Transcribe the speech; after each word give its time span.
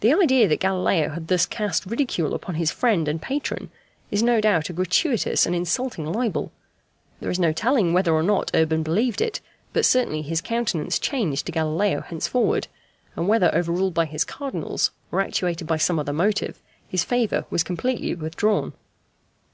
The 0.00 0.14
idea 0.14 0.48
that 0.48 0.58
Galileo 0.60 1.10
had 1.10 1.28
thus 1.28 1.44
cast 1.44 1.84
ridicule 1.84 2.32
upon 2.32 2.54
his 2.54 2.70
friend 2.70 3.06
and 3.06 3.20
patron 3.20 3.70
is 4.10 4.22
no 4.22 4.40
doubt 4.40 4.70
a 4.70 4.72
gratuitous 4.72 5.44
and 5.44 5.54
insulting 5.54 6.10
libel: 6.10 6.50
there 7.20 7.30
is 7.30 7.38
no 7.38 7.52
telling 7.52 7.92
whether 7.92 8.14
or 8.14 8.22
not 8.22 8.50
Urban 8.54 8.82
believed 8.82 9.20
it, 9.20 9.42
but 9.74 9.84
certainly 9.84 10.22
his 10.22 10.40
countenance 10.40 10.98
changed 10.98 11.44
to 11.44 11.52
Galileo 11.52 12.00
henceforward, 12.00 12.68
and 13.16 13.28
whether 13.28 13.54
overruled 13.54 13.92
by 13.92 14.06
his 14.06 14.24
Cardinals, 14.24 14.92
or 15.12 15.20
actuated 15.20 15.66
by 15.66 15.76
some 15.76 15.98
other 15.98 16.14
motive, 16.14 16.62
his 16.88 17.04
favour 17.04 17.44
was 17.50 17.62
completely 17.62 18.14
withdrawn. 18.14 18.72